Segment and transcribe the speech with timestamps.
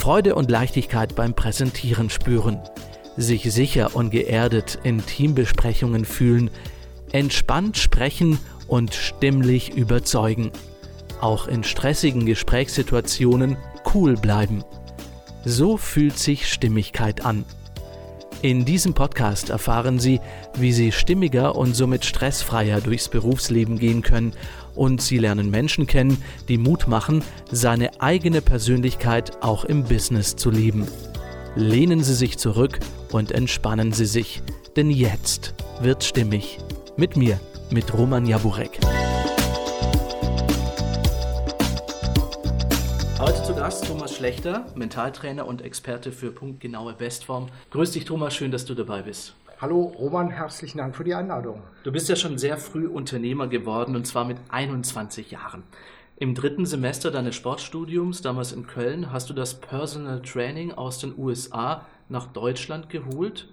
[0.00, 2.58] Freude und Leichtigkeit beim Präsentieren spüren,
[3.18, 6.50] sich sicher und geerdet in Teambesprechungen fühlen,
[7.12, 10.52] entspannt sprechen und stimmlich überzeugen.
[11.20, 13.58] Auch in stressigen Gesprächssituationen
[13.94, 14.64] cool bleiben.
[15.44, 17.44] So fühlt sich Stimmigkeit an.
[18.40, 20.18] In diesem Podcast erfahren Sie,
[20.54, 24.32] wie Sie stimmiger und somit stressfreier durchs Berufsleben gehen können
[24.74, 30.50] und Sie lernen Menschen kennen, die Mut machen, seine eigene Persönlichkeit auch im Business zu
[30.50, 30.86] leben.
[31.56, 32.78] Lehnen Sie sich zurück
[33.12, 34.42] und entspannen Sie sich,
[34.76, 36.58] denn jetzt wird stimmig.
[36.96, 37.40] Mit mir,
[37.70, 38.78] mit Roman Jaburek.
[43.18, 47.48] Heute zu Gast Thomas Schlechter, Mentaltrainer und Experte für punktgenaue Bestform.
[47.70, 49.34] Grüß dich Thomas, schön, dass du dabei bist.
[49.60, 51.60] Hallo Roman, herzlichen Dank für die Einladung.
[51.82, 55.64] Du bist ja schon sehr früh Unternehmer geworden und zwar mit 21 Jahren.
[56.16, 61.12] Im dritten Semester deines Sportstudiums, damals in Köln, hast du das Personal Training aus den
[61.18, 63.48] USA nach Deutschland geholt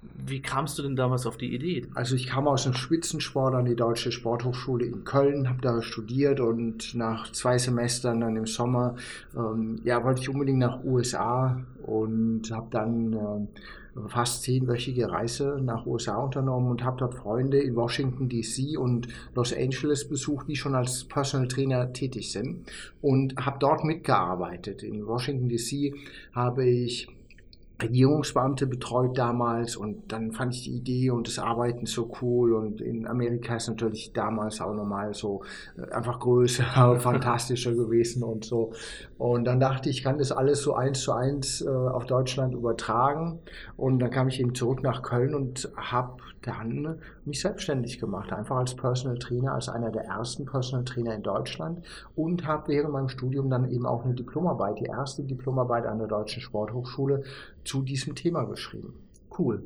[0.00, 1.86] wie kamst du denn damals auf die Idee?
[1.94, 6.40] Also ich kam aus dem Spitzensport an die Deutsche Sporthochschule in Köln, habe da studiert
[6.40, 8.94] und nach zwei Semestern dann im Sommer,
[9.36, 15.86] ähm, ja, wollte ich unbedingt nach USA und habe dann äh, fast zehnwöchige Reise nach
[15.86, 20.74] USA unternommen und habe dort Freunde in Washington DC und Los Angeles besucht, die schon
[20.74, 24.82] als Personal Trainer tätig sind und habe dort mitgearbeitet.
[24.82, 25.94] In Washington DC
[26.32, 27.08] habe ich
[27.80, 32.80] Regierungsbeamte betreut damals und dann fand ich die Idee und das Arbeiten so cool und
[32.80, 35.42] in Amerika ist natürlich damals auch nochmal so
[35.76, 38.72] äh, einfach größer fantastischer gewesen und so.
[39.18, 42.54] Und dann dachte ich, ich kann das alles so eins zu eins äh, auf Deutschland
[42.54, 43.40] übertragen
[43.76, 48.56] und dann kam ich eben zurück nach Köln und habe dann mich selbstständig gemacht, einfach
[48.56, 53.08] als Personal Trainer, als einer der ersten Personal Trainer in Deutschland und habe während meinem
[53.08, 57.24] Studium dann eben auch eine Diplomarbeit, die erste Diplomarbeit an der Deutschen Sporthochschule
[57.68, 58.94] zu diesem Thema geschrieben.
[59.38, 59.62] Cool.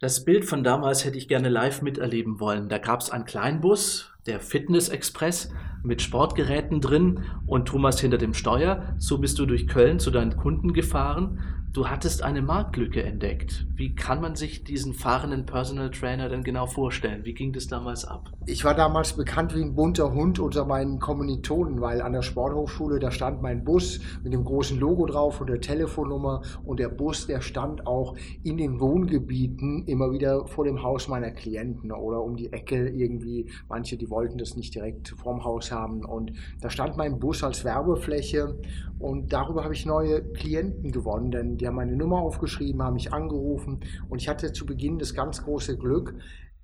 [0.00, 2.68] Das Bild von damals hätte ich gerne live miterleben wollen.
[2.68, 5.50] Da gab es einen Kleinbus, der Fitness Express
[5.82, 8.94] mit Sportgeräten drin und Thomas hinter dem Steuer.
[8.98, 13.66] So bist du durch Köln zu deinen Kunden gefahren Du hattest eine Marktlücke entdeckt.
[13.74, 17.24] Wie kann man sich diesen fahrenden Personal Trainer denn genau vorstellen?
[17.24, 18.30] Wie ging das damals ab?
[18.46, 23.00] Ich war damals bekannt wie ein bunter Hund unter meinen Kommilitonen, weil an der Sporthochschule,
[23.00, 27.26] da stand mein Bus mit dem großen Logo drauf und der Telefonnummer und der Bus,
[27.26, 28.14] der stand auch
[28.44, 33.50] in den Wohngebieten immer wieder vor dem Haus meiner Klienten oder um die Ecke irgendwie.
[33.68, 37.64] Manche, die wollten das nicht direkt vorm Haus haben und da stand mein Bus als
[37.64, 38.60] Werbefläche
[39.04, 43.12] und darüber habe ich neue Klienten gewonnen, denn die haben meine Nummer aufgeschrieben, haben mich
[43.12, 46.14] angerufen und ich hatte zu Beginn das ganz große Glück.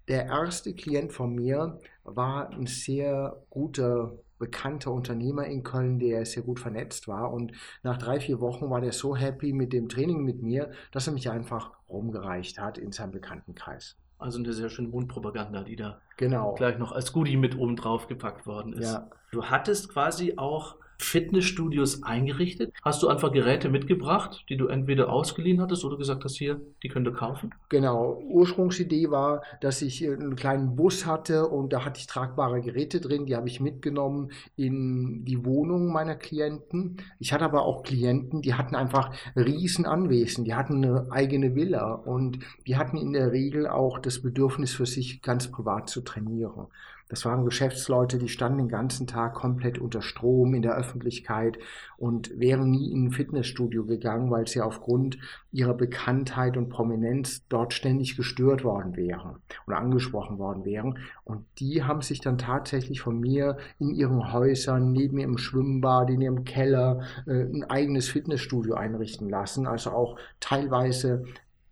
[0.08, 6.42] Der erste Klient von mir war ein sehr guter bekannter Unternehmer in Köln, der sehr
[6.42, 7.30] gut vernetzt war.
[7.30, 7.52] Und
[7.82, 11.12] nach drei, vier Wochen war der so happy mit dem Training mit mir, dass er
[11.12, 13.98] mich einfach rumgereicht hat in seinem Bekanntenkreis.
[14.18, 16.54] Also eine sehr schöne Mundpropaganda, die da genau.
[16.54, 18.92] gleich noch als Goodie mit oben drauf gepackt worden ist.
[18.92, 19.10] Ja.
[19.30, 22.72] Du hattest quasi auch Fitnessstudios eingerichtet?
[22.82, 26.88] Hast du einfach Geräte mitgebracht, die du entweder ausgeliehen hattest oder gesagt hast, hier, die
[26.88, 27.54] könnt ihr kaufen?
[27.68, 28.20] Genau.
[28.28, 33.26] Ursprungsidee war, dass ich einen kleinen Bus hatte und da hatte ich tragbare Geräte drin,
[33.26, 36.98] die habe ich mitgenommen in die Wohnung meiner Klienten.
[37.18, 41.92] Ich hatte aber auch Klienten, die hatten einfach riesen Anwesen, die hatten eine eigene Villa
[41.92, 46.66] und die hatten in der Regel auch das Bedürfnis für sich ganz privat zu trainieren.
[47.10, 51.58] Das waren Geschäftsleute, die standen den ganzen Tag komplett unter Strom in der Öffentlichkeit
[51.98, 55.18] und wären nie in ein Fitnessstudio gegangen, weil sie aufgrund
[55.50, 60.98] ihrer Bekanntheit und Prominenz dort ständig gestört worden wären oder angesprochen worden wären.
[61.24, 66.20] Und die haben sich dann tatsächlich von mir in ihren Häusern, neben ihrem Schwimmbad, in
[66.20, 69.66] ihrem Keller äh, ein eigenes Fitnessstudio einrichten lassen.
[69.66, 71.24] Also auch teilweise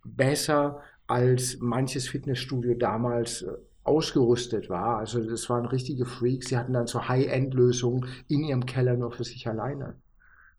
[0.03, 3.53] besser als manches Fitnessstudio damals äh,
[3.89, 4.97] ausgerüstet war.
[4.97, 6.49] Also das waren richtige Freaks.
[6.49, 9.95] Sie hatten dann so High-End-Lösungen in ihrem Keller nur für sich alleine.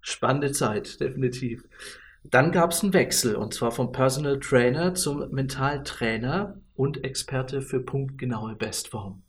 [0.01, 1.65] Spannende Zeit, definitiv.
[2.25, 7.81] Dann gab es einen Wechsel und zwar vom Personal Trainer zum Mentaltrainer und Experte für
[7.81, 9.23] punktgenaue Bestform.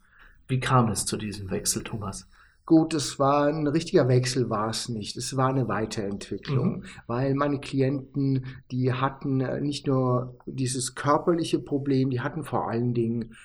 [0.47, 2.27] Wie kam es zu diesem Wechsel, Thomas?
[2.65, 5.17] Gut, es war ein richtiger Wechsel, war es nicht.
[5.17, 6.83] Es war eine Weiterentwicklung, mhm.
[7.07, 13.35] weil meine Klienten, die hatten nicht nur dieses körperliche Problem, die hatten vor allen Dingen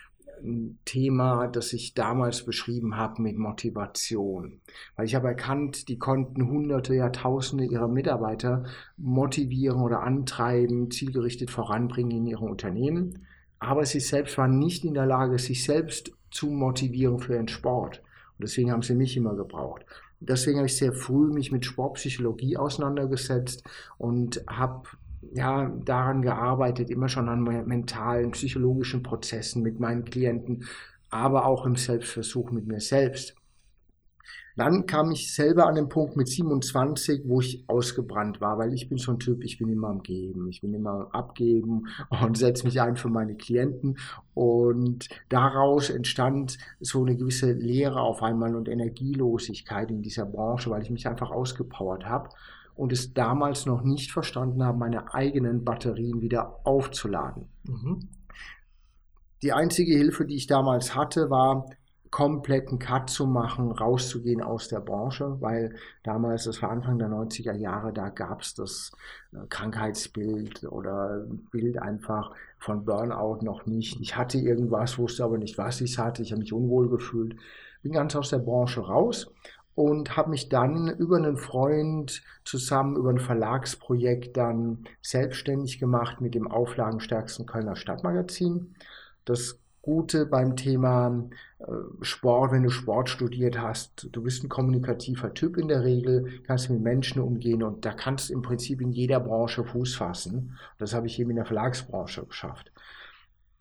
[0.43, 4.61] ein Thema, das ich damals beschrieben habe mit Motivation.
[4.97, 8.65] Weil ich habe erkannt, die konnten Hunderte, Jahrtausende ihrer Mitarbeiter
[8.97, 13.27] motivieren oder antreiben, zielgerichtet voranbringen in ihrem Unternehmen.
[13.59, 18.03] Aber sie selbst waren nicht in der Lage, sich selbst zu motivieren für ihren Sport.
[18.39, 19.87] Und deswegen haben sie mich immer gebraucht.
[20.21, 23.65] Deswegen habe ich sehr früh mich mit Sportpsychologie auseinandergesetzt
[23.99, 24.89] und habe
[25.33, 30.65] ja, daran gearbeitet, immer schon an mentalen, psychologischen Prozessen mit meinen Klienten,
[31.11, 33.35] aber auch im Selbstversuch mit mir selbst.
[34.57, 38.89] Dann kam ich selber an den Punkt mit 27, wo ich ausgebrannt war, weil ich
[38.89, 41.89] bin so ein Typ, ich bin immer am Geben, ich bin immer am Abgeben
[42.23, 43.99] und setze mich ein für meine Klienten.
[44.33, 50.83] Und daraus entstand so eine gewisse Leere auf einmal und Energielosigkeit in dieser Branche, weil
[50.83, 52.31] ich mich einfach ausgepowert habe
[52.77, 57.49] und es damals noch nicht verstanden habe, meine eigenen Batterien wieder aufzuladen.
[57.65, 58.09] Mhm.
[59.43, 61.67] Die einzige Hilfe, die ich damals hatte, war
[62.11, 67.53] kompletten Cut zu machen, rauszugehen aus der Branche, weil damals, das war Anfang der 90er
[67.53, 68.93] Jahre, da gab es das
[69.33, 74.01] äh, Krankheitsbild oder Bild einfach von Burnout noch nicht.
[74.01, 76.23] Ich hatte irgendwas, wusste aber nicht, was ich hatte.
[76.23, 77.37] Ich habe mich unwohl gefühlt.
[77.83, 79.31] Bin ganz aus der Branche raus
[79.77, 86.35] und habe mich dann über einen Freund zusammen über ein Verlagsprojekt dann selbstständig gemacht mit
[86.35, 88.75] dem auflagenstärksten Kölner Stadtmagazin.
[89.27, 91.29] Das Gute beim Thema
[91.59, 91.65] äh,
[92.01, 96.71] Sport, wenn du Sport studiert hast, du bist ein kommunikativer Typ in der Regel, kannst
[96.71, 100.57] mit Menschen umgehen und da kannst du im Prinzip in jeder Branche Fuß fassen.
[100.79, 102.73] Das habe ich eben in der Verlagsbranche geschafft.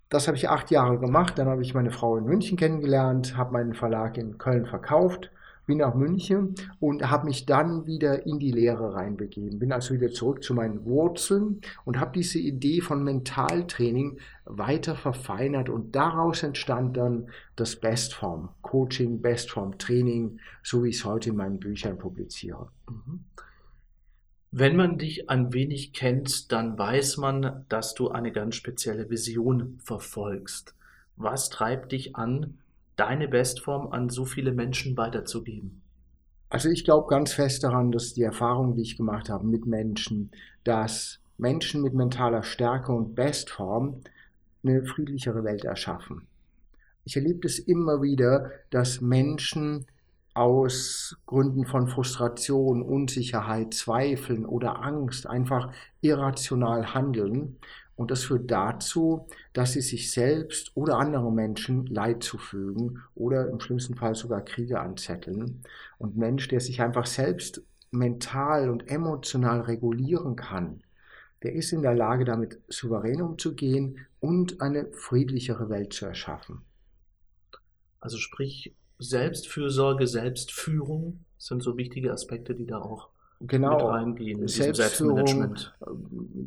[0.08, 3.52] Das habe ich acht Jahre gemacht, dann habe ich meine Frau in München kennengelernt, habe
[3.52, 5.30] meinen Verlag in Köln verkauft
[5.66, 9.60] bin nach München und habe mich dann wieder in die Lehre reinbegeben.
[9.60, 15.70] Bin also wieder zurück zu meinen Wurzeln und habe diese Idee von Mentaltraining weiter verfeinert
[15.70, 21.36] und daraus entstand dann das Bestform Coaching, Bestform Training, so wie ich es heute in
[21.36, 22.70] meinen Büchern publiziere.
[22.90, 23.26] Mhm.
[24.58, 29.80] Wenn man dich ein wenig kennt, dann weiß man, dass du eine ganz spezielle Vision
[29.84, 30.76] verfolgst.
[31.18, 32.58] Was treibt dich an,
[32.96, 35.82] deine Bestform an so viele Menschen weiterzugeben?
[36.50, 40.32] Also ich glaube ganz fest daran, dass die Erfahrung, die ich gemacht habe mit Menschen,
[40.64, 44.02] dass Menschen mit mentaler Stärke und Bestform
[44.64, 46.28] eine friedlichere Welt erschaffen.
[47.04, 49.86] Ich erlebe es immer wieder, dass Menschen
[50.34, 55.72] aus Gründen von Frustration, Unsicherheit, Zweifeln oder Angst einfach
[56.02, 57.58] irrational handeln
[57.96, 63.60] und das führt dazu, dass sie sich selbst oder anderen Menschen Leid zufügen oder im
[63.60, 65.62] schlimmsten Fall sogar Kriege anzetteln.
[65.98, 67.62] Und Mensch, der sich einfach selbst
[67.92, 70.82] mental und emotional regulieren kann,
[71.44, 76.62] der ist in der Lage, damit souverän umzugehen und eine friedlichere Welt zu erschaffen.
[78.00, 83.10] Also sprich, Selbstfürsorge, Selbstführung sind so wichtige Aspekte, die da auch
[83.42, 84.48] genau, mit reingehen.
[84.48, 85.56] Selbstführung,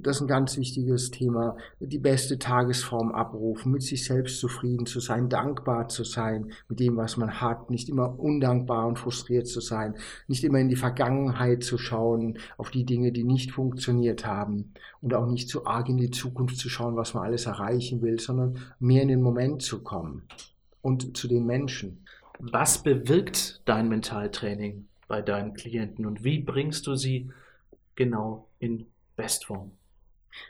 [0.03, 1.57] das ist ein ganz wichtiges Thema.
[1.81, 6.97] Die beste Tagesform abrufen, mit sich selbst zufrieden zu sein, dankbar zu sein mit dem,
[6.97, 9.95] was man hat, nicht immer undankbar und frustriert zu sein,
[10.27, 15.15] nicht immer in die Vergangenheit zu schauen, auf die Dinge, die nicht funktioniert haben und
[15.15, 18.59] auch nicht zu arg in die Zukunft zu schauen, was man alles erreichen will, sondern
[18.79, 20.23] mehr in den Moment zu kommen
[20.83, 22.05] und zu den Menschen.
[22.39, 24.87] Was bewirkt dein Mentaltraining?
[25.09, 27.31] Bei deinen Klienten und wie bringst du sie
[27.97, 29.73] genau in Bestform?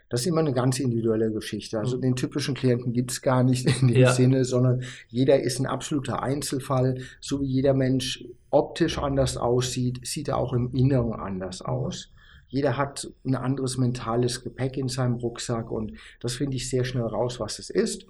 [0.09, 1.79] Das ist immer eine ganz individuelle Geschichte.
[1.79, 2.03] Also mhm.
[2.03, 4.13] den typischen Klienten gibt es gar nicht in dem ja.
[4.13, 7.01] Sinne, sondern jeder ist ein absoluter Einzelfall.
[7.21, 12.11] So wie jeder Mensch optisch anders aussieht, sieht er auch im Inneren anders aus.
[12.49, 17.05] Jeder hat ein anderes mentales Gepäck in seinem Rucksack und das finde ich sehr schnell
[17.05, 18.07] raus, was es ist.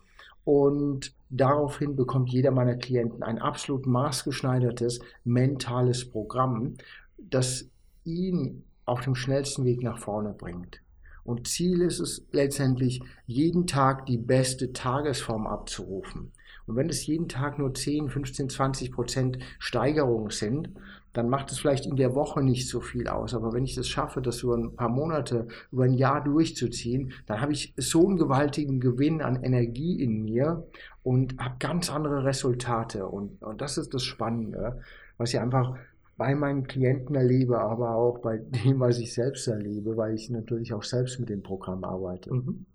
[0.48, 6.72] Und daraufhin bekommt jeder meiner Klienten ein absolut maßgeschneidertes mentales Programm,
[7.18, 7.68] das
[8.04, 10.80] ihn auf dem schnellsten Weg nach vorne bringt.
[11.22, 16.32] Und Ziel ist es letztendlich, jeden Tag die beste Tagesform abzurufen.
[16.68, 20.70] Und wenn es jeden Tag nur 10, 15, 20 Prozent Steigerung sind,
[21.14, 23.34] dann macht es vielleicht in der Woche nicht so viel aus.
[23.34, 27.40] Aber wenn ich das schaffe, das über ein paar Monate, über ein Jahr durchzuziehen, dann
[27.40, 30.66] habe ich so einen gewaltigen Gewinn an Energie in mir
[31.02, 33.06] und habe ganz andere Resultate.
[33.06, 34.80] Und, und das ist das Spannende,
[35.16, 35.76] was ich einfach
[36.18, 40.74] bei meinen Klienten erlebe, aber auch bei dem, was ich selbst erlebe, weil ich natürlich
[40.74, 42.34] auch selbst mit dem Programm arbeite.
[42.34, 42.66] Mhm.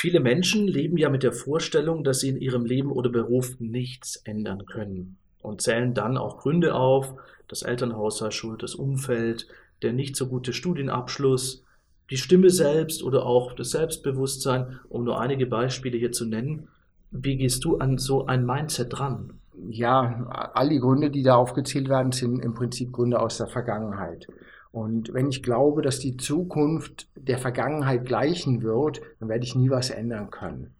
[0.00, 4.16] Viele Menschen leben ja mit der Vorstellung, dass sie in ihrem Leben oder Beruf nichts
[4.16, 7.12] ändern können und zählen dann auch Gründe auf,
[7.48, 9.46] das Elternhaus sei schuld, das Umfeld,
[9.82, 11.64] der nicht so gute Studienabschluss,
[12.08, 16.68] die Stimme selbst oder auch das Selbstbewusstsein, um nur einige Beispiele hier zu nennen.
[17.10, 19.34] Wie gehst du an so ein Mindset dran?
[19.68, 24.28] Ja, all die Gründe, die da aufgezählt werden, sind im Prinzip Gründe aus der Vergangenheit.
[24.72, 29.70] Und wenn ich glaube, dass die Zukunft der Vergangenheit gleichen wird, dann werde ich nie
[29.70, 30.74] was ändern können.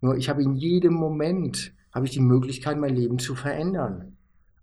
[0.00, 4.16] Nur ich habe in jedem Moment habe ich die Möglichkeit, mein Leben zu verändern.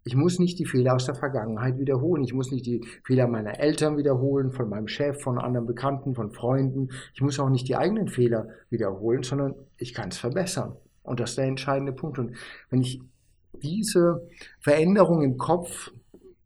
[0.05, 2.23] Ich muss nicht die Fehler aus der Vergangenheit wiederholen.
[2.23, 6.31] Ich muss nicht die Fehler meiner Eltern wiederholen, von meinem Chef, von anderen Bekannten, von
[6.31, 6.91] Freunden.
[7.13, 10.77] Ich muss auch nicht die eigenen Fehler wiederholen, sondern ich kann es verbessern.
[11.03, 12.19] Und das ist der entscheidende Punkt.
[12.19, 12.37] Und
[12.69, 13.01] wenn ich
[13.61, 14.25] diese
[14.61, 15.91] Veränderung im Kopf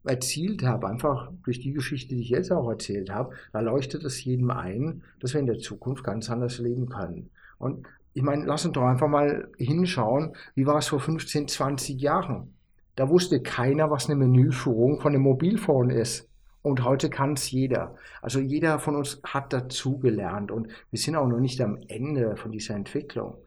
[0.04, 4.24] erzielt habe, einfach durch die Geschichte, die ich jetzt auch erzählt habe, da leuchtet es
[4.24, 7.30] jedem ein, dass wir in der Zukunft ganz anders leben können.
[7.58, 12.02] Und ich meine, lass uns doch einfach mal hinschauen, wie war es vor 15, 20
[12.02, 12.54] Jahren?
[12.96, 16.28] Da wusste keiner, was eine Menüführung von einem Mobilphone ist.
[16.62, 17.96] Und heute kann es jeder.
[18.22, 22.52] Also jeder von uns hat dazugelernt und wir sind auch noch nicht am Ende von
[22.52, 23.38] dieser Entwicklung.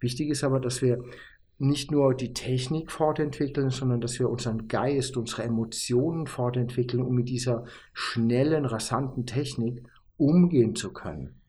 [0.00, 1.02] Wichtig ist aber, dass wir
[1.62, 7.28] nicht nur die Technik fortentwickeln, sondern dass wir unseren Geist, unsere Emotionen fortentwickeln, um mit
[7.28, 9.84] dieser schnellen, rasanten Technik
[10.16, 11.40] umgehen zu können.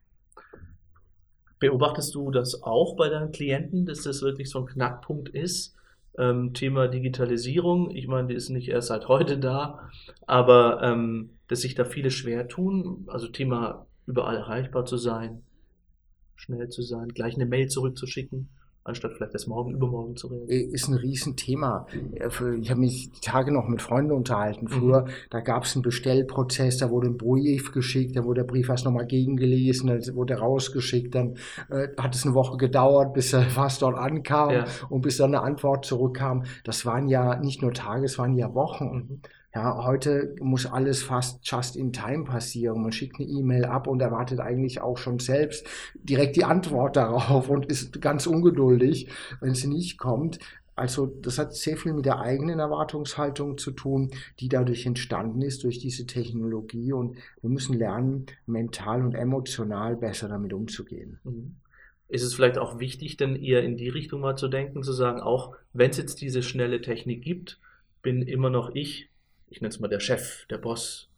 [1.57, 5.75] Beobachtest du das auch bei deinen Klienten, dass das wirklich so ein Knackpunkt ist?
[6.15, 9.89] Ähm, Thema Digitalisierung, ich meine, die ist nicht erst seit heute da,
[10.27, 15.41] aber ähm, dass sich da viele schwer tun, also Thema überall erreichbar zu sein,
[16.35, 18.49] schnell zu sein, gleich eine Mail zurückzuschicken
[18.83, 20.49] anstatt vielleicht erst morgen, übermorgen zu reden.
[20.49, 21.87] Äh, ist ein Riesenthema.
[22.61, 24.67] Ich habe mich die Tage noch mit Freunden unterhalten.
[24.67, 25.09] Früher, mhm.
[25.29, 28.85] da gab es einen Bestellprozess, da wurde ein Brief geschickt, da wurde der Brief erst
[28.85, 31.37] nochmal gegengelesen, dann wurde er rausgeschickt, dann
[31.69, 34.65] äh, hat es eine Woche gedauert, bis er fast dort ankam ja.
[34.89, 36.43] und bis dann eine Antwort zurückkam.
[36.63, 38.85] Das waren ja nicht nur Tage, es waren ja Wochen.
[38.85, 39.21] Mhm.
[39.55, 42.81] Ja, heute muss alles fast just in time passieren.
[42.81, 47.49] Man schickt eine E-Mail ab und erwartet eigentlich auch schon selbst direkt die Antwort darauf
[47.49, 49.09] und ist ganz ungeduldig,
[49.41, 50.39] wenn sie nicht kommt.
[50.75, 55.63] Also das hat sehr viel mit der eigenen Erwartungshaltung zu tun, die dadurch entstanden ist
[55.63, 61.19] durch diese Technologie und wir müssen lernen, mental und emotional besser damit umzugehen.
[61.23, 61.57] Mhm.
[62.09, 65.21] Ist es vielleicht auch wichtig, denn eher in die Richtung mal zu denken, zu sagen,
[65.21, 67.59] auch wenn es jetzt diese schnelle Technik gibt,
[68.01, 69.09] bin immer noch ich
[69.53, 71.09] ich nenne es mal der Chef, der Boss,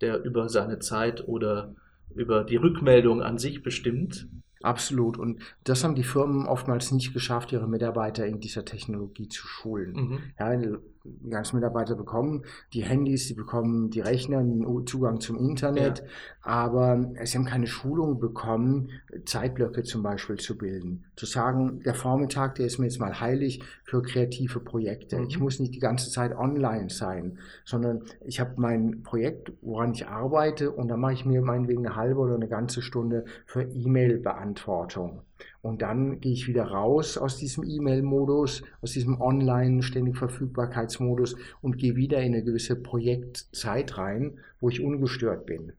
[0.00, 1.76] der über seine Zeit oder
[2.12, 4.28] über die Rückmeldung an sich bestimmt.
[4.62, 5.16] Absolut.
[5.16, 9.92] Und das haben die Firmen oftmals nicht geschafft, ihre Mitarbeiter in dieser Technologie zu schulen.
[9.92, 10.18] Mhm.
[10.38, 15.98] Ja, die ganzen Mitarbeiter bekommen die Handys, sie bekommen die Rechner, den Zugang zum Internet,
[15.98, 16.04] ja.
[16.42, 18.90] aber sie haben keine Schulung bekommen,
[19.26, 21.04] Zeitblöcke zum Beispiel zu bilden.
[21.16, 25.18] Zu sagen, der Vormittag, der ist mir jetzt mal heilig für kreative Projekte.
[25.18, 25.26] Mhm.
[25.28, 30.06] Ich muss nicht die ganze Zeit online sein, sondern ich habe mein Projekt, woran ich
[30.06, 35.22] arbeite und dann mache ich mir meinetwegen eine halbe oder eine ganze Stunde für E-Mail-Beantwortung.
[35.62, 42.20] Und dann gehe ich wieder raus aus diesem E-Mail-Modus, aus diesem Online-Ständig-Verfügbarkeitsmodus und gehe wieder
[42.20, 45.72] in eine gewisse Projektzeit rein, wo ich ungestört bin.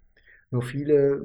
[0.55, 1.21] Nur viele,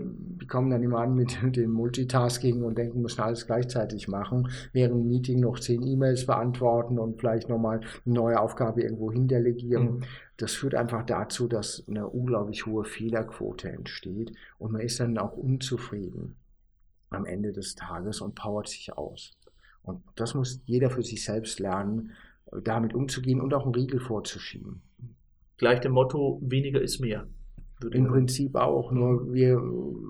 [0.49, 5.09] kommen dann immer an mit dem Multitasking und denken, müssen alles gleichzeitig machen, während im
[5.09, 9.99] Meeting noch zehn E-Mails beantworten und vielleicht nochmal eine neue Aufgabe irgendwo hindelegieren.
[9.99, 10.03] Mhm.
[10.37, 15.37] Das führt einfach dazu, dass eine unglaublich hohe Fehlerquote entsteht und man ist dann auch
[15.37, 16.35] unzufrieden
[17.11, 19.37] am Ende des Tages und powert sich aus.
[19.83, 22.13] Und das muss jeder für sich selbst lernen,
[22.65, 24.83] damit umzugehen und auch einen Riegel vorzuschieben.
[25.57, 27.27] Gleich dem Motto, weniger ist mehr.
[27.93, 29.61] Im Prinzip auch, nur wir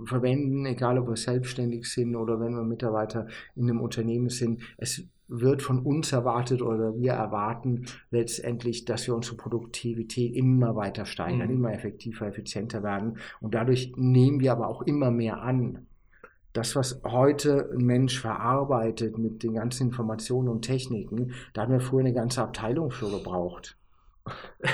[0.05, 5.05] verwenden, egal ob wir selbstständig sind oder wenn wir Mitarbeiter in einem Unternehmen sind, es
[5.29, 11.49] wird von uns erwartet oder wir erwarten letztendlich, dass wir unsere Produktivität immer weiter steigern,
[11.49, 11.55] mhm.
[11.55, 13.19] immer effektiver, effizienter werden.
[13.41, 15.87] Und dadurch nehmen wir aber auch immer mehr an
[16.53, 21.81] das, was heute ein Mensch verarbeitet mit den ganzen Informationen und Techniken, da haben wir
[21.81, 23.77] früher eine ganze Abteilung für gebraucht.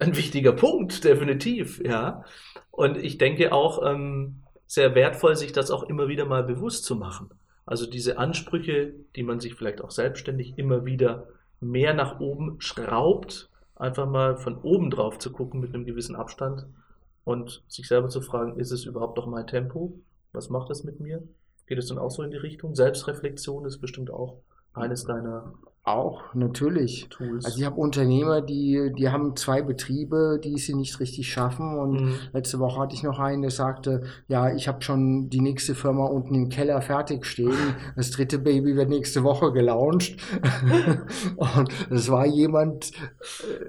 [0.00, 2.24] Ein wichtiger Punkt, definitiv, ja.
[2.70, 6.94] Und ich denke auch ähm, sehr wertvoll, sich das auch immer wieder mal bewusst zu
[6.94, 7.30] machen.
[7.66, 11.26] Also diese Ansprüche, die man sich vielleicht auch selbstständig immer wieder
[11.60, 16.66] mehr nach oben schraubt, einfach mal von oben drauf zu gucken mit einem gewissen Abstand
[17.24, 19.98] und sich selber zu fragen, ist es überhaupt noch mein Tempo?
[20.32, 21.22] Was macht das mit mir?
[21.66, 22.74] Geht es dann auch so in die Richtung?
[22.74, 24.40] Selbstreflexion ist bestimmt auch
[24.72, 25.54] eines deiner
[25.88, 27.08] auch, natürlich.
[27.10, 27.44] Tools.
[27.44, 31.78] Also ich habe Unternehmer, die, die haben zwei Betriebe, die sie nicht richtig schaffen.
[31.78, 32.14] Und mhm.
[32.32, 36.06] letzte Woche hatte ich noch einen, der sagte, ja, ich habe schon die nächste Firma
[36.06, 37.74] unten im Keller fertig stehen.
[37.96, 40.16] Das dritte Baby wird nächste Woche gelauncht.
[41.36, 42.92] und das war jemand,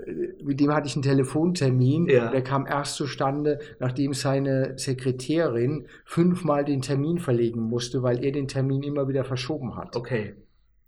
[0.05, 2.07] äh, mit dem hatte ich einen Telefontermin.
[2.07, 2.31] Ja.
[2.31, 8.47] Der kam erst zustande, nachdem seine Sekretärin fünfmal den Termin verlegen musste, weil er den
[8.47, 9.95] Termin immer wieder verschoben hat.
[9.95, 10.35] Okay.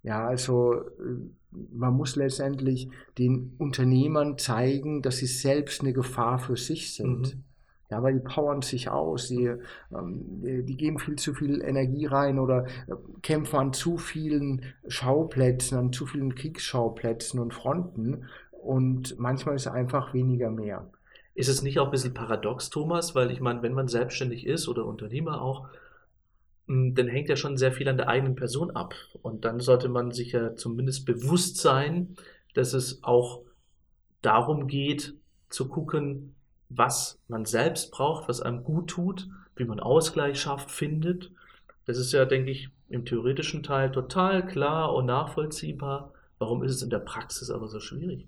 [0.04, 0.84] Ja, also äh,
[1.52, 7.36] man muss letztendlich den Unternehmern zeigen, dass sie selbst eine Gefahr für sich sind.
[7.36, 7.44] Mhm.
[7.90, 9.52] Ja, weil die powern sich aus, die,
[9.94, 15.78] ähm, die geben viel zu viel Energie rein oder äh, kämpfen an zu vielen Schauplätzen,
[15.78, 20.90] an zu vielen Kriegsschauplätzen und Fronten und manchmal ist einfach weniger mehr.
[21.36, 23.14] Ist es nicht auch ein bisschen paradox, Thomas?
[23.14, 25.68] Weil ich meine, wenn man selbstständig ist oder Unternehmer auch,
[26.96, 28.94] dann hängt ja schon sehr viel an der eigenen Person ab.
[29.22, 32.16] Und dann sollte man sich ja zumindest bewusst sein,
[32.54, 33.42] dass es auch
[34.22, 35.16] darum geht,
[35.50, 36.36] zu gucken,
[36.70, 41.32] was man selbst braucht, was einem gut tut, wie man Ausgleich schafft, findet.
[41.86, 46.14] Das ist ja, denke ich, im theoretischen Teil total klar und nachvollziehbar.
[46.40, 48.26] Warum ist es in der Praxis aber so schwierig?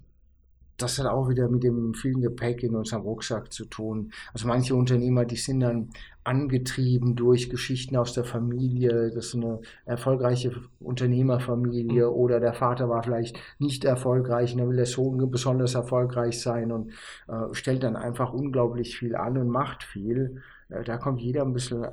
[0.84, 4.12] Das hat auch wieder mit dem vielen Gepäck in unserem Rucksack zu tun.
[4.34, 5.90] Also manche Unternehmer, die sind dann
[6.24, 12.14] angetrieben durch Geschichten aus der Familie, das ist eine erfolgreiche Unternehmerfamilie mhm.
[12.14, 16.72] oder der Vater war vielleicht nicht erfolgreich und dann will der Sohn besonders erfolgreich sein
[16.72, 16.92] und
[17.28, 20.42] äh, stellt dann einfach unglaublich viel an und macht viel.
[20.74, 21.86] Äh, da kommt jeder ein bisschen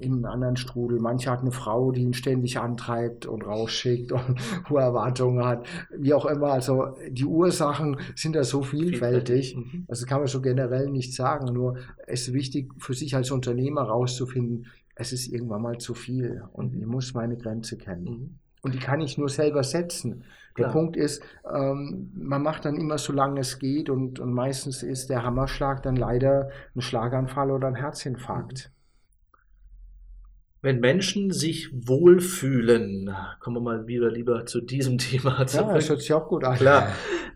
[0.00, 0.98] in einen anderen Strudel.
[1.00, 4.38] Manche hat eine Frau, die ihn ständig antreibt und rausschickt und
[4.68, 5.66] hohe Erwartungen hat.
[5.96, 6.48] Wie auch immer.
[6.52, 9.56] Also die Ursachen sind da so vielfältig.
[9.56, 9.84] Mhm.
[9.88, 11.52] Also kann man so generell nicht sagen.
[11.52, 14.66] Nur es ist wichtig für sich als Unternehmer rauszufinden,
[14.98, 18.38] es ist irgendwann mal zu viel und ich muss meine Grenze kennen.
[18.62, 20.24] Und die kann ich nur selber setzen.
[20.58, 20.72] Der Klar.
[20.72, 21.22] Punkt ist,
[21.52, 25.82] ähm, man macht dann immer so lange es geht und, und meistens ist der Hammerschlag
[25.82, 28.72] dann leider ein Schlaganfall oder ein Herzinfarkt.
[30.62, 35.68] Wenn Menschen sich wohlfühlen, kommen wir mal wieder lieber zu diesem Thema zurück.
[35.68, 36.56] Ja, das hört sich auch gut an.
[36.56, 36.88] Klar,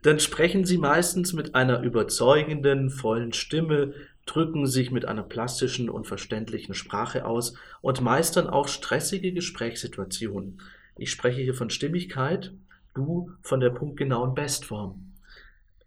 [0.02, 3.92] dann sprechen sie meistens mit einer überzeugenden, vollen Stimme,
[4.26, 10.60] drücken sich mit einer plastischen und verständlichen Sprache aus und meistern auch stressige Gesprächssituationen.
[10.96, 12.52] Ich spreche hier von Stimmigkeit,
[12.94, 15.12] du von der punktgenauen Bestform.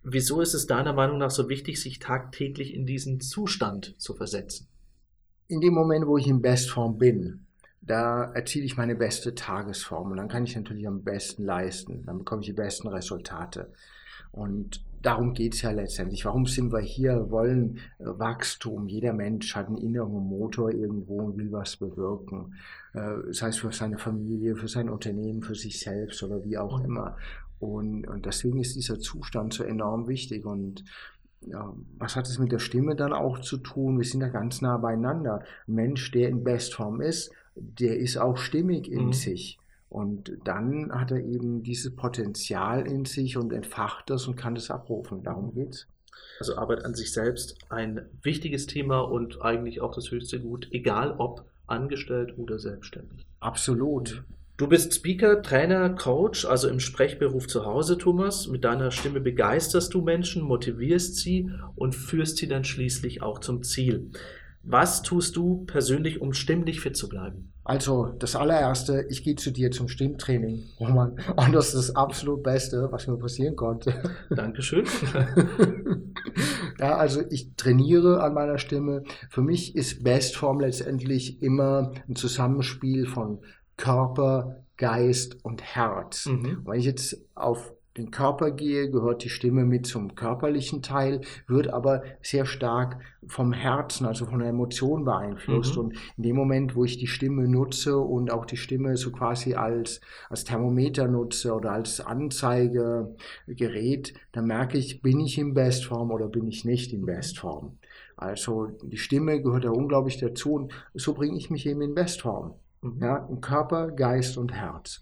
[0.03, 4.67] Wieso ist es deiner Meinung nach so wichtig, sich tagtäglich in diesen Zustand zu versetzen?
[5.47, 7.45] In dem Moment, wo ich in Bestform bin,
[7.81, 12.19] da erziele ich meine beste Tagesform und dann kann ich natürlich am besten leisten, dann
[12.19, 13.71] bekomme ich die besten Resultate.
[14.31, 16.25] Und darum geht es ja letztendlich.
[16.25, 17.15] Warum sind wir hier?
[17.15, 18.87] Wir wollen äh, Wachstum.
[18.87, 22.55] Jeder Mensch hat einen inneren Motor irgendwo und will was bewirken.
[22.93, 26.79] Äh, das heißt für seine Familie, für sein Unternehmen, für sich selbst oder wie auch
[26.79, 26.85] mhm.
[26.85, 27.17] immer.
[27.59, 30.45] Und, und deswegen ist dieser Zustand so enorm wichtig.
[30.45, 30.83] Und
[31.41, 33.97] ja, was hat es mit der Stimme dann auch zu tun?
[33.97, 35.43] Wir sind da ganz nah beieinander.
[35.67, 39.13] Ein Mensch, der in Bestform ist, der ist auch stimmig in mhm.
[39.13, 39.59] sich.
[39.93, 44.71] Und dann hat er eben dieses Potenzial in sich und entfacht das und kann das
[44.71, 45.21] abrufen.
[45.21, 45.87] Darum geht's.
[46.39, 51.13] Also Arbeit an sich selbst ein wichtiges Thema und eigentlich auch das höchste Gut, egal
[51.19, 53.23] ob angestellt oder selbstständig.
[53.39, 54.23] Absolut.
[54.57, 58.47] Du bist Speaker, Trainer, Coach, also im Sprechberuf zu Hause, Thomas.
[58.47, 63.61] Mit deiner Stimme begeisterst du Menschen, motivierst sie und führst sie dann schließlich auch zum
[63.61, 64.09] Ziel.
[64.63, 67.53] Was tust du persönlich, um stimmlich fit zu bleiben?
[67.65, 71.17] Also, das allererste, ich gehe zu dir zum Stimmtraining, Roman.
[71.35, 73.93] Und das ist das absolut Beste, was mir passieren konnte.
[74.29, 74.85] Dankeschön.
[76.79, 79.03] ja, also ich trainiere an meiner Stimme.
[79.29, 83.39] Für mich ist Bestform letztendlich immer ein Zusammenspiel von
[83.75, 86.25] Körper, Geist und Herz.
[86.25, 86.61] Mhm.
[86.65, 91.67] Wenn ich jetzt auf den Körper gehe, gehört die Stimme mit zum körperlichen Teil, wird
[91.67, 95.75] aber sehr stark vom Herzen, also von der Emotion beeinflusst.
[95.75, 95.81] Mhm.
[95.81, 99.53] Und in dem Moment, wo ich die Stimme nutze und auch die Stimme so quasi
[99.53, 106.27] als, als Thermometer nutze oder als Anzeigegerät, dann merke ich, bin ich in Bestform oder
[106.27, 107.03] bin ich nicht in.
[107.03, 107.79] Bestform.
[108.15, 112.53] Also die Stimme gehört da unglaublich dazu und so bringe ich mich eben in Bestform.
[112.81, 113.01] Mhm.
[113.01, 115.01] Ja, im Körper, Geist und Herz.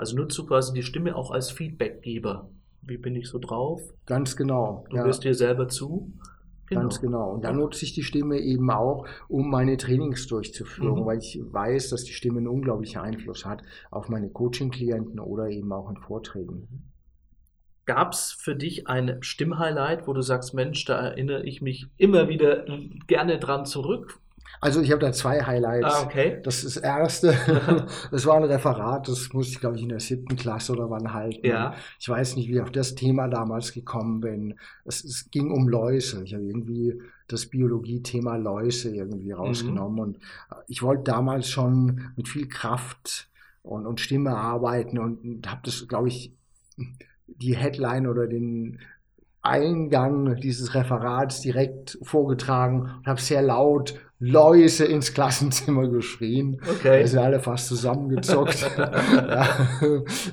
[0.00, 2.48] Also nutzt du quasi die Stimme auch als Feedbackgeber.
[2.80, 3.82] Wie bin ich so drauf?
[4.06, 4.86] Ganz genau.
[4.88, 5.04] Du ja.
[5.04, 6.10] hörst dir selber zu.
[6.64, 6.80] Genau.
[6.80, 7.32] Ganz genau.
[7.32, 11.04] Und dann nutze ich die Stimme eben auch, um meine Trainings durchzuführen, mhm.
[11.04, 15.70] weil ich weiß, dass die Stimme einen unglaublichen Einfluss hat auf meine Coaching-Klienten oder eben
[15.70, 16.90] auch in Vorträgen.
[17.84, 22.30] Gab es für dich ein Stimmhighlight, wo du sagst, Mensch, da erinnere ich mich immer
[22.30, 22.64] wieder
[23.06, 24.18] gerne dran zurück?
[24.60, 25.94] Also ich habe da zwei Highlights.
[25.94, 26.40] Ah, okay.
[26.42, 30.00] Das ist das erste, das war ein Referat, das musste ich, glaube ich, in der
[30.00, 31.46] siebten Klasse oder wann halten.
[31.46, 31.74] Ja.
[31.98, 34.58] Ich weiß nicht, wie ich auf das Thema damals gekommen bin.
[34.84, 36.22] Es, es ging um Läuse.
[36.24, 39.94] Ich habe irgendwie das Biologie-Thema Läuse irgendwie rausgenommen.
[39.94, 40.00] Mhm.
[40.00, 40.18] Und
[40.66, 43.28] ich wollte damals schon mit viel Kraft
[43.62, 46.34] und, und Stimme arbeiten und, und habe das, glaube ich,
[47.26, 48.78] die Headline oder den
[49.42, 56.60] Eingang dieses Referats direkt vorgetragen und habe sehr laut Läuse ins Klassenzimmer geschrien.
[56.60, 57.00] Okay.
[57.00, 58.70] Da sind alle fast zusammengezockt.
[58.76, 59.48] ja,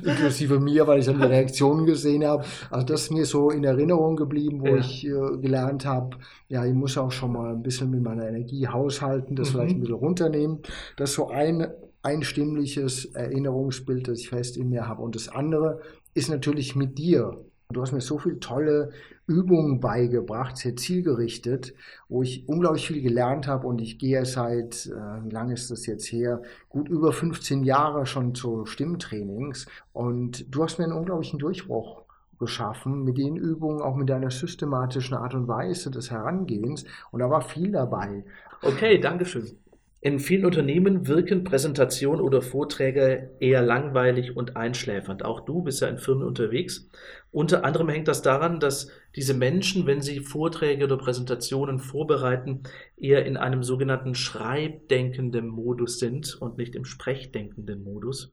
[0.03, 2.43] inklusive mir, weil ich dann die Reaktionen gesehen habe.
[2.69, 4.77] Also das ist mir so in Erinnerung geblieben, wo ja.
[4.77, 6.17] ich äh, gelernt habe,
[6.49, 9.53] ja, ich muss auch schon mal ein bisschen mit meiner Energie haushalten, das mhm.
[9.53, 10.59] vielleicht ein bisschen runternehmen.
[10.97, 11.67] Das ist so ein
[12.03, 15.01] einstimmliches Erinnerungsbild, das ich fest in mir habe.
[15.01, 15.79] Und das andere
[16.13, 17.37] ist natürlich mit dir
[17.73, 18.91] Du hast mir so viele tolle
[19.27, 21.73] Übungen beigebracht, sehr zielgerichtet,
[22.07, 25.85] wo ich unglaublich viel gelernt habe und ich gehe seit, äh, wie lange ist das
[25.85, 31.39] jetzt her, gut über 15 Jahre schon zu Stimmtrainings und du hast mir einen unglaublichen
[31.39, 32.03] Durchbruch
[32.39, 37.29] geschaffen mit den Übungen, auch mit deiner systematischen Art und Weise des Herangehens und da
[37.29, 38.23] war viel dabei.
[38.61, 39.57] Okay, Dankeschön.
[39.99, 45.25] In vielen Unternehmen wirken Präsentationen oder Vorträge eher langweilig und einschläfernd.
[45.25, 46.87] Auch du bist ja in Firmen unterwegs.
[47.31, 52.61] Unter anderem hängt das daran, dass diese Menschen, wenn sie Vorträge oder Präsentationen vorbereiten,
[52.95, 58.31] eher in einem sogenannten schreibdenkenden Modus sind und nicht im sprechdenkenden Modus.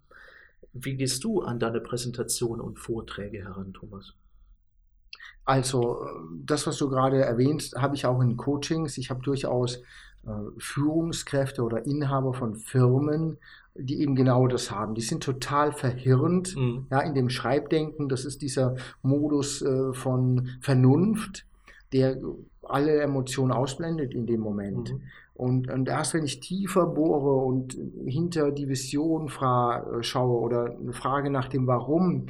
[0.75, 4.13] Wie gehst du an deine Präsentation und Vorträge heran, Thomas?
[5.47, 6.07] Also,
[6.45, 8.99] das, was du gerade erwähnst, habe ich auch in Coachings.
[8.99, 9.83] Ich habe durchaus äh,
[10.59, 13.39] Führungskräfte oder Inhaber von Firmen,
[13.75, 14.95] die eben genau das haben.
[14.95, 16.87] Die sind total verhirrend mhm.
[16.91, 18.09] ja, in dem Schreibdenken.
[18.09, 21.47] Das ist dieser Modus äh, von Vernunft,
[21.93, 22.19] der
[22.63, 24.93] alle Emotionen ausblendet in dem Moment.
[24.93, 25.03] Mhm.
[25.35, 31.29] Und, und erst wenn ich tiefer bohre und hinter die Vision schaue oder eine Frage
[31.29, 32.27] nach dem Warum,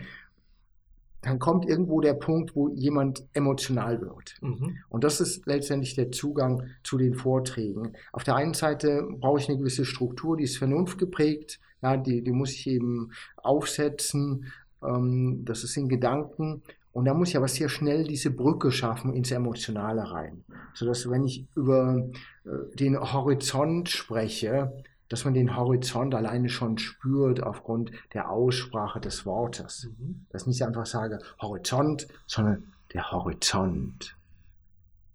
[1.25, 4.35] dann kommt irgendwo der Punkt, wo jemand emotional wird.
[4.43, 4.79] Mhm.
[4.89, 7.95] Und das ist letztendlich der Zugang zu den Vorträgen.
[8.13, 12.33] Auf der einen Seite brauche ich eine gewisse Struktur, die ist vernunftgeprägt, ja, die, die
[12.33, 16.63] muss ich eben aufsetzen, ähm, das ist in Gedanken.
[16.93, 20.45] Und da muss ich aber sehr schnell diese Brücke schaffen ins Emotionale rein.
[20.75, 22.07] Sodass, wenn ich über
[22.45, 24.73] äh, den Horizont spreche,
[25.09, 29.89] dass man den Horizont alleine schon spürt aufgrund der Aussprache des Wortes.
[29.99, 30.27] Mhm.
[30.31, 34.17] Dass ich nicht einfach sage Horizont, sondern der Horizont.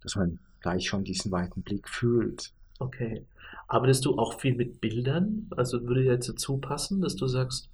[0.02, 2.52] Dass man gleich schon diesen weiten Blick fühlt.
[2.78, 3.24] Okay.
[3.68, 5.46] Arbeitest du auch viel mit Bildern?
[5.56, 7.68] Also würde jetzt dazu passen, dass du sagst,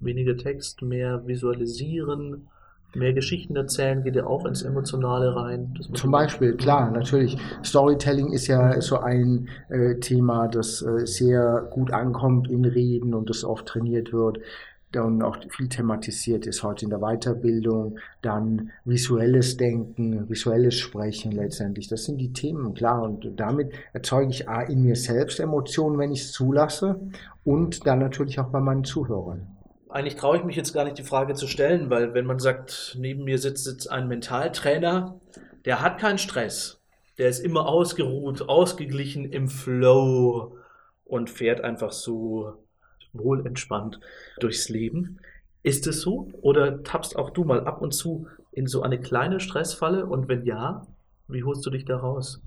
[0.00, 2.48] weniger Text, mehr visualisieren,
[2.94, 5.78] mehr Geschichten erzählen, geht ja auch ins Emotionale rein.
[5.94, 7.38] Zum Beispiel, klar, natürlich.
[7.64, 13.30] Storytelling ist ja so ein äh, Thema, das äh, sehr gut ankommt in Reden und
[13.30, 14.38] das oft trainiert wird
[14.98, 21.86] und auch viel thematisiert ist heute in der Weiterbildung, dann visuelles Denken, visuelles Sprechen letztendlich.
[21.88, 23.02] Das sind die Themen, klar.
[23.02, 26.98] Und damit erzeuge ich A, in mir selbst Emotionen, wenn ich es zulasse
[27.44, 29.46] und dann natürlich auch bei meinen Zuhörern
[29.90, 32.96] eigentlich traue ich mich jetzt gar nicht, die Frage zu stellen, weil wenn man sagt,
[32.98, 35.20] neben mir sitzt jetzt ein Mentaltrainer,
[35.64, 36.80] der hat keinen Stress.
[37.18, 40.56] Der ist immer ausgeruht, ausgeglichen im Flow
[41.04, 42.54] und fährt einfach so
[43.12, 44.00] wohlentspannt
[44.38, 45.18] durchs Leben.
[45.62, 46.30] Ist es so?
[46.40, 50.06] Oder tappst auch du mal ab und zu in so eine kleine Stressfalle?
[50.06, 50.86] Und wenn ja,
[51.28, 52.40] wie holst du dich da raus?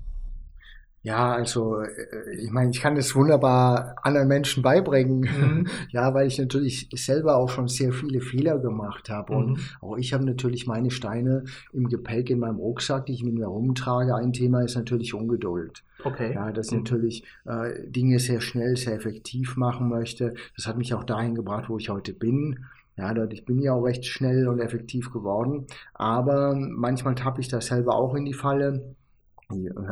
[1.04, 5.66] Ja, also äh, ich meine, ich kann das wunderbar anderen Menschen beibringen, mhm.
[5.90, 9.58] ja, weil ich natürlich selber auch schon sehr viele Fehler gemacht habe und mhm.
[9.82, 13.46] auch ich habe natürlich meine Steine im Gepäck in meinem Rucksack, die ich mit mir
[13.46, 14.14] rumtrage.
[14.14, 15.84] Ein Thema ist natürlich Ungeduld.
[16.02, 16.32] Okay.
[16.32, 16.78] Ja, dass ich mhm.
[16.78, 20.32] natürlich äh, Dinge sehr schnell, sehr effektiv machen möchte.
[20.56, 22.64] Das hat mich auch dahin gebracht, wo ich heute bin.
[22.96, 27.60] Ja, ich bin ja auch recht schnell und effektiv geworden, aber manchmal tappe ich da
[27.60, 28.94] selber auch in die Falle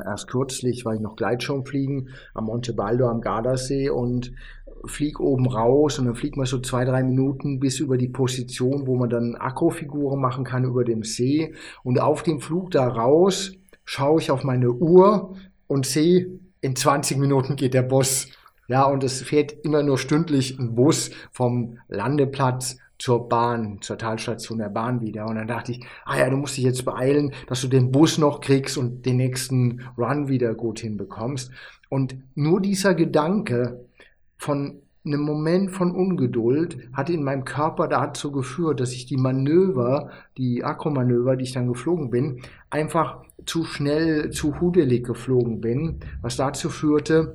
[0.06, 4.32] Erst kürzlich war ich noch Gleitschirm fliegen am Monte Baldo am Gardasee und
[4.86, 8.86] flieg oben raus und dann fliegt man so zwei, drei Minuten bis über die Position,
[8.86, 11.54] wo man dann Akrofiguren machen kann über dem See.
[11.82, 13.52] Und auf dem Flug da raus
[13.84, 15.36] schaue ich auf meine Uhr
[15.66, 18.28] und sehe, in 20 Minuten geht der Bus.
[18.68, 24.58] Ja, und es fährt immer nur stündlich ein Bus vom Landeplatz zur Bahn, zur Talstation
[24.58, 25.26] der Bahn wieder.
[25.26, 28.16] Und dann dachte ich, ah ja, du musst dich jetzt beeilen, dass du den Bus
[28.16, 31.50] noch kriegst und den nächsten Run wieder gut hinbekommst.
[31.88, 33.86] Und nur dieser Gedanke
[34.36, 40.10] von einem Moment von Ungeduld hat in meinem Körper dazu geführt, dass ich die Manöver,
[40.38, 46.36] die Akromanöver, die ich dann geflogen bin, einfach zu schnell, zu hudelig geflogen bin, was
[46.36, 47.34] dazu führte,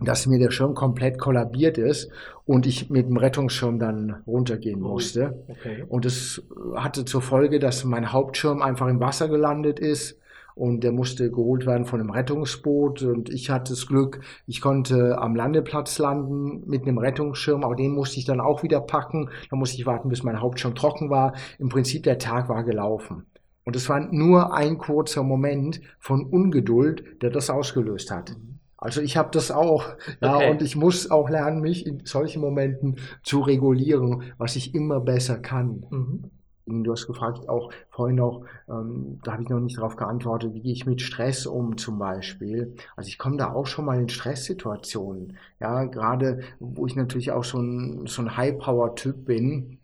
[0.00, 2.10] dass mir der Schirm komplett kollabiert ist
[2.46, 5.44] und ich mit dem Rettungsschirm dann runtergehen musste.
[5.48, 5.84] Okay.
[5.88, 6.42] Und es
[6.74, 10.18] hatte zur Folge, dass mein Hauptschirm einfach im Wasser gelandet ist
[10.54, 15.18] und der musste geholt werden von einem Rettungsboot und ich hatte das Glück, ich konnte
[15.18, 19.30] am Landeplatz landen mit einem Rettungsschirm, aber den musste ich dann auch wieder packen.
[19.50, 21.34] Da musste ich warten, bis mein Hauptschirm trocken war.
[21.58, 23.26] Im Prinzip der Tag war gelaufen.
[23.64, 28.30] Und es war nur ein kurzer Moment von Ungeduld, der das ausgelöst hat.
[28.30, 28.59] Mhm.
[28.80, 29.84] Also ich habe das auch,
[30.20, 30.50] ja, okay.
[30.50, 35.38] und ich muss auch lernen, mich in solchen Momenten zu regulieren, was ich immer besser
[35.38, 35.84] kann.
[35.90, 36.30] Mhm.
[36.66, 40.60] Du hast gefragt, auch vorhin noch, ähm, da habe ich noch nicht darauf geantwortet, wie
[40.60, 42.76] gehe ich mit Stress um zum Beispiel.
[42.96, 45.36] Also ich komme da auch schon mal in Stresssituationen.
[45.58, 49.78] Ja, gerade wo ich natürlich auch so ein, so ein High-Power-Typ bin,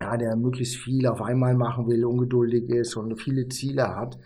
[0.00, 4.18] ja, der möglichst viel auf einmal machen will, ungeduldig ist und viele Ziele hat.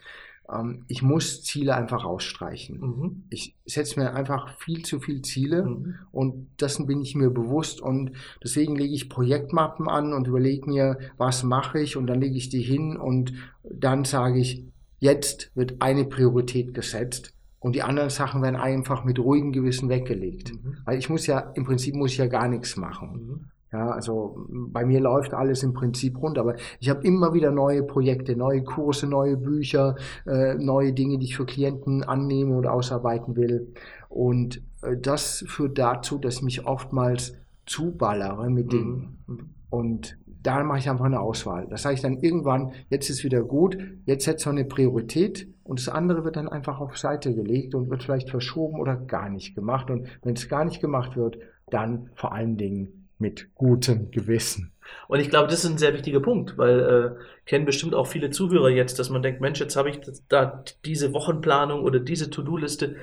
[0.52, 2.80] Ähm, ich muss Ziele einfach ausstreichen.
[2.80, 3.24] Mhm.
[3.30, 5.94] Ich setze mir einfach viel zu viele Ziele mhm.
[6.12, 10.98] und dessen bin ich mir bewusst und deswegen lege ich Projektmappen an und überlege mir,
[11.16, 13.32] was mache ich und dann lege ich die hin und
[13.62, 14.64] dann sage ich,
[15.00, 20.52] jetzt wird eine Priorität gesetzt und die anderen Sachen werden einfach mit ruhigem Gewissen weggelegt.
[20.52, 20.78] Mhm.
[20.84, 23.50] Weil ich muss ja, im Prinzip muss ich ja gar nichts machen.
[23.72, 27.82] Ja, also bei mir läuft alles im Prinzip rund, aber ich habe immer wieder neue
[27.82, 33.36] Projekte, neue Kurse, neue Bücher, äh, neue Dinge, die ich für Klienten annehme oder ausarbeiten
[33.36, 33.74] will.
[34.08, 37.34] Und äh, das führt dazu, dass ich mich oftmals
[37.66, 39.18] zuballere mit Dingen.
[39.26, 39.50] Mhm.
[39.68, 41.66] Und da mache ich einfach eine Auswahl.
[41.68, 43.76] Das sage ich dann irgendwann, jetzt ist wieder gut,
[44.06, 47.90] jetzt setzt man eine Priorität und das andere wird dann einfach auf Seite gelegt und
[47.90, 49.90] wird vielleicht verschoben oder gar nicht gemacht.
[49.90, 54.72] Und wenn es gar nicht gemacht wird, dann vor allen Dingen mit gutem Gewissen.
[55.06, 58.30] Und ich glaube, das ist ein sehr wichtiger Punkt, weil äh, kennen bestimmt auch viele
[58.30, 62.96] Zuhörer jetzt, dass man denkt, Mensch, jetzt habe ich da diese Wochenplanung oder diese To-Do-Liste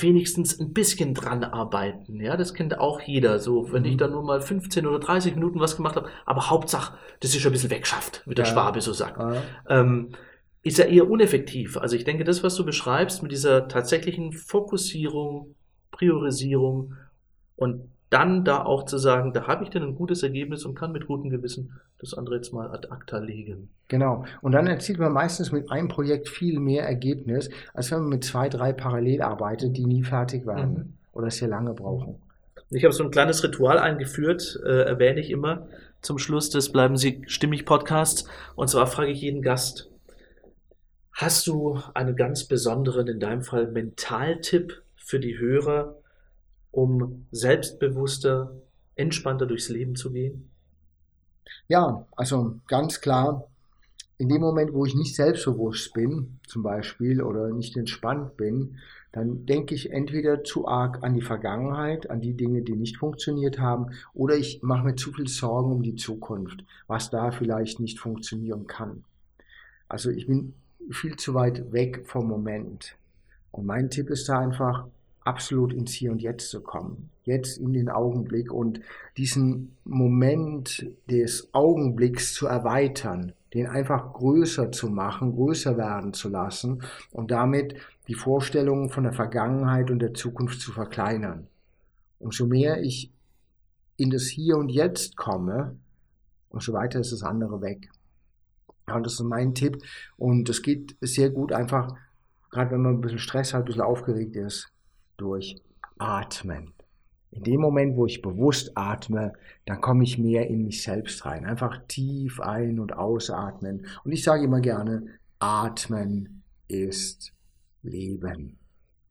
[0.00, 2.20] wenigstens ein bisschen dran arbeiten.
[2.20, 3.38] Ja, das kennt auch jeder.
[3.38, 3.88] So, wenn mhm.
[3.90, 7.40] ich da nur mal 15 oder 30 Minuten was gemacht habe, aber Hauptsache, das ist
[7.40, 8.50] schon ein bisschen wegschafft, wie der ja.
[8.50, 9.18] Schwabe so sagt.
[9.18, 9.42] Ja.
[9.68, 10.10] Ähm,
[10.62, 11.76] ist ja eher uneffektiv.
[11.76, 15.54] Also ich denke, das, was du beschreibst mit dieser tatsächlichen Fokussierung,
[15.92, 16.94] Priorisierung
[17.56, 20.92] und dann da auch zu sagen, da habe ich dann ein gutes Ergebnis und kann
[20.92, 23.68] mit gutem Gewissen das andere jetzt mal ad acta legen.
[23.88, 24.24] Genau.
[24.40, 28.24] Und dann erzielt man meistens mit einem Projekt viel mehr Ergebnis, als wenn man mit
[28.24, 30.92] zwei, drei parallel arbeitet, die nie fertig werden mhm.
[31.12, 32.16] oder sehr lange brauchen.
[32.70, 35.66] Ich habe so ein kleines Ritual eingeführt, äh, erwähne ich immer
[36.00, 38.24] zum Schluss des Bleiben Sie stimmig Podcasts.
[38.56, 39.90] Und zwar frage ich jeden Gast,
[41.12, 45.96] hast du einen ganz besonderen, in deinem Fall Mentaltipp für die Hörer,
[46.70, 48.54] um selbstbewusster,
[48.94, 50.50] entspannter durchs Leben zu gehen?
[51.66, 53.48] Ja, also ganz klar,
[54.18, 58.78] in dem Moment, wo ich nicht selbstbewusst bin, zum Beispiel, oder nicht entspannt bin,
[59.12, 63.58] dann denke ich entweder zu arg an die Vergangenheit, an die Dinge, die nicht funktioniert
[63.58, 67.98] haben, oder ich mache mir zu viel Sorgen um die Zukunft, was da vielleicht nicht
[67.98, 69.04] funktionieren kann.
[69.88, 70.54] Also ich bin
[70.90, 72.96] viel zu weit weg vom Moment.
[73.50, 74.88] Und mein Tipp ist da einfach,
[75.24, 77.10] absolut ins Hier und Jetzt zu kommen.
[77.24, 78.80] Jetzt in den Augenblick und
[79.16, 86.82] diesen Moment des Augenblicks zu erweitern, den einfach größer zu machen, größer werden zu lassen
[87.10, 87.74] und damit
[88.08, 91.46] die Vorstellungen von der Vergangenheit und der Zukunft zu verkleinern.
[92.18, 93.12] Umso mehr ich
[93.96, 95.76] in das Hier und Jetzt komme,
[96.50, 97.90] umso weiter ist das andere weg.
[98.88, 99.82] Ja, und das ist mein Tipp.
[100.16, 101.94] Und es geht sehr gut einfach,
[102.50, 104.72] gerade wenn man ein bisschen Stress hat, ein bisschen aufgeregt ist,
[105.18, 105.56] durch
[105.98, 106.72] Atmen.
[107.30, 109.34] In dem Moment, wo ich bewusst atme,
[109.66, 111.44] dann komme ich mehr in mich selbst rein.
[111.44, 113.86] Einfach tief ein- und ausatmen.
[114.02, 117.34] Und ich sage immer gerne, atmen ist
[117.82, 118.58] Leben.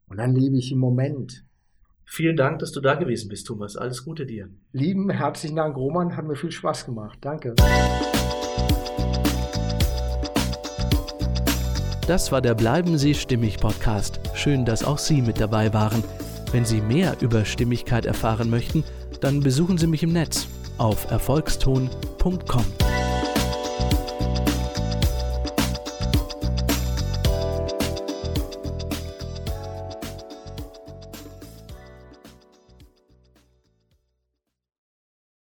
[0.08, 1.44] Und dann lebe ich im Moment.
[2.04, 3.76] Vielen Dank, dass du da gewesen bist, Thomas.
[3.76, 4.48] Alles Gute dir.
[4.72, 6.16] Lieben, herzlichen Dank, Roman.
[6.16, 7.18] Hat mir viel Spaß gemacht.
[7.20, 7.54] Danke.
[12.08, 14.18] Das war der Bleiben Sie stimmig Podcast.
[14.32, 16.02] Schön, dass auch Sie mit dabei waren.
[16.52, 18.82] Wenn Sie mehr über Stimmigkeit erfahren möchten,
[19.20, 22.64] dann besuchen Sie mich im Netz auf erfolgston.com.